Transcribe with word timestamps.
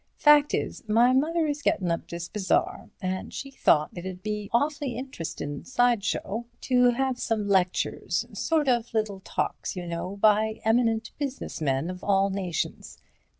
Fact 0.17 0.55
is, 0.55 0.81
my 0.89 1.13
mother 1.13 1.45
is 1.45 1.61
gettin' 1.61 1.91
up 1.91 2.07
this 2.09 2.27
bazaar, 2.27 2.89
and 3.03 3.31
she 3.31 3.51
thought 3.51 3.91
it'd 3.95 4.23
be 4.23 4.49
all 4.51 4.63
awfully 4.63 4.97
interestin' 4.97 5.63
side 5.63 6.03
show 6.03 6.47
to 6.61 6.89
have 6.89 7.19
some 7.19 7.47
lectures—sort 7.47 8.67
of 8.67 8.95
little 8.95 9.19
talks, 9.19 9.75
y'know—by 9.75 10.59
eminent 10.65 11.11
business 11.19 11.61
men 11.61 11.91
of 11.91 12.03
all 12.03 12.31
nations. 12.31 12.97